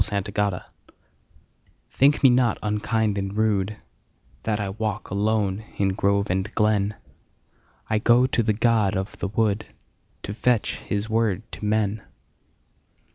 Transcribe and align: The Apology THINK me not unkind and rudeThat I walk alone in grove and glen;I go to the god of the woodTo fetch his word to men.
The 0.01 0.17
Apology 0.35 0.63
THINK 1.91 2.23
me 2.23 2.31
not 2.31 2.57
unkind 2.63 3.19
and 3.19 3.31
rudeThat 3.35 4.59
I 4.59 4.69
walk 4.69 5.11
alone 5.11 5.63
in 5.77 5.89
grove 5.89 6.31
and 6.31 6.51
glen;I 6.55 7.99
go 7.99 8.25
to 8.25 8.41
the 8.41 8.53
god 8.53 8.97
of 8.97 9.19
the 9.19 9.29
woodTo 9.29 10.33
fetch 10.33 10.77
his 10.79 11.07
word 11.07 11.43
to 11.51 11.63
men. 11.65 12.01